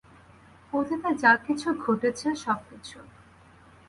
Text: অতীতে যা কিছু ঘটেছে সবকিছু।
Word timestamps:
অতীতে 0.73 1.09
যা 1.23 1.31
কিছু 1.45 1.69
ঘটেছে 1.83 2.27
সবকিছু। 2.35 2.97